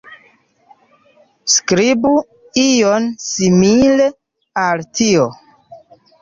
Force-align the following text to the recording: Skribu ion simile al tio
Skribu 1.55 2.13
ion 2.71 3.05
simile 3.27 4.09
al 4.65 4.83
tio 5.03 5.29